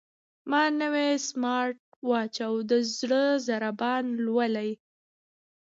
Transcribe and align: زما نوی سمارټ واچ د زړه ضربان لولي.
زما 0.45 0.63
نوی 0.81 1.09
سمارټ 1.27 1.77
واچ 2.09 2.37
د 2.69 2.71
زړه 2.97 3.23
ضربان 3.47 4.03
لولي. 4.25 4.71